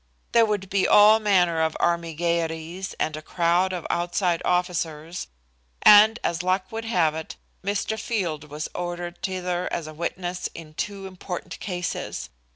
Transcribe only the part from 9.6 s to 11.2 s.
as a witness in two